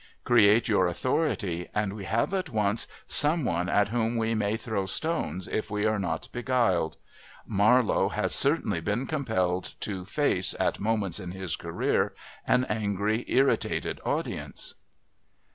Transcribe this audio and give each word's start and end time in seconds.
Create 0.23 0.67
your 0.67 0.87
authority 0.87 1.67
and 1.75 1.93
we 1.93 2.05
have 2.05 2.33
at 2.33 2.49
once 2.49 2.87
someone 3.05 3.69
at 3.69 3.89
whom 3.89 4.15
we 4.17 4.33
may 4.33 4.57
throw 4.57 4.87
stones 4.87 5.47
if 5.47 5.69
we 5.69 5.85
are 5.85 5.99
not 5.99 6.27
beguiled. 6.31 6.97
Marlowe 7.45 8.09
has 8.09 8.33
certainly 8.33 8.81
been 8.81 9.05
compelled 9.05 9.75
to 9.79 10.03
face, 10.03 10.55
at 10.59 10.79
moments 10.79 11.19
in 11.19 11.33
his 11.33 11.55
career, 11.55 12.15
an 12.47 12.63
angry, 12.65 13.25
irritated 13.27 14.01
audience. 14.03 14.73